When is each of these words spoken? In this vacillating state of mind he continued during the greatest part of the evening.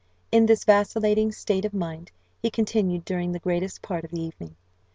In 0.31 0.47
this 0.47 0.63
vacillating 0.63 1.31
state 1.31 1.63
of 1.63 1.75
mind 1.75 2.09
he 2.41 2.49
continued 2.49 3.05
during 3.05 3.33
the 3.33 3.39
greatest 3.39 3.83
part 3.83 4.03
of 4.03 4.09
the 4.09 4.21
evening. 4.23 4.55